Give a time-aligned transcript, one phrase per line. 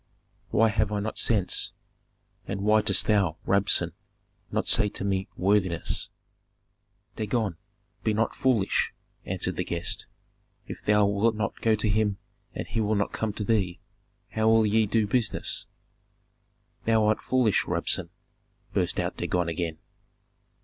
[0.49, 1.73] "Why have I not sense,
[2.47, 3.91] and why dost thou, Rabsun,
[4.51, 6.09] not say to me worthiness?"
[7.15, 7.57] "Dagon,
[8.03, 8.95] be not foolish!"
[9.25, 10.07] answered the guest.
[10.65, 12.17] "If thou wilt not go to him
[12.55, 13.79] and he will not come to thee,
[14.31, 15.67] how will ye do business?"
[16.85, 18.09] "Thou art foolish, Rabsun!"
[18.73, 19.77] burst out Dagon again.